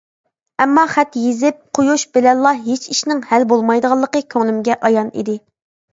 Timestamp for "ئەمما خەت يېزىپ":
0.63-1.59